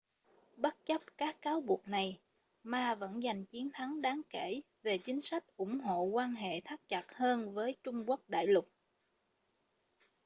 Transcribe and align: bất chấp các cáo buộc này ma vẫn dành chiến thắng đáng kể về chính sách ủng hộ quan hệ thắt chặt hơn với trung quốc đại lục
bất 0.57 0.85
chấp 0.85 1.01
các 1.17 1.41
cáo 1.41 1.61
buộc 1.61 1.87
này 1.87 2.19
ma 2.63 2.95
vẫn 2.95 3.23
dành 3.23 3.45
chiến 3.45 3.69
thắng 3.73 4.01
đáng 4.01 4.21
kể 4.29 4.61
về 4.83 4.97
chính 4.97 5.21
sách 5.21 5.43
ủng 5.57 5.79
hộ 5.79 6.01
quan 6.03 6.35
hệ 6.35 6.61
thắt 6.65 6.81
chặt 6.87 7.11
hơn 7.13 7.53
với 7.53 7.75
trung 7.83 8.03
quốc 8.09 8.29
đại 8.29 8.47
lục 8.47 8.71